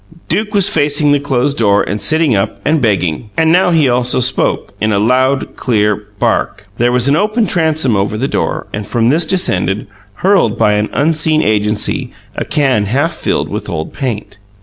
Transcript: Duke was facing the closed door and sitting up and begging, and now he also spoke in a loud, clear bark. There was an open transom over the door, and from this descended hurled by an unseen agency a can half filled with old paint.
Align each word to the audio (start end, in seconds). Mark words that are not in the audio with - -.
Duke 0.29 0.55
was 0.55 0.67
facing 0.67 1.11
the 1.11 1.19
closed 1.19 1.59
door 1.59 1.83
and 1.83 2.01
sitting 2.01 2.35
up 2.35 2.59
and 2.65 2.81
begging, 2.81 3.29
and 3.37 3.51
now 3.51 3.69
he 3.69 3.87
also 3.87 4.19
spoke 4.19 4.73
in 4.81 4.91
a 4.91 4.97
loud, 4.97 5.55
clear 5.55 6.07
bark. 6.17 6.67
There 6.79 6.91
was 6.91 7.07
an 7.07 7.15
open 7.15 7.45
transom 7.45 7.95
over 7.95 8.17
the 8.17 8.27
door, 8.27 8.65
and 8.73 8.87
from 8.87 9.09
this 9.09 9.27
descended 9.27 9.85
hurled 10.25 10.57
by 10.57 10.73
an 10.73 10.89
unseen 10.91 11.43
agency 11.43 12.11
a 12.35 12.43
can 12.45 12.85
half 12.85 13.13
filled 13.13 13.49
with 13.49 13.69
old 13.69 13.93
paint. 13.93 14.37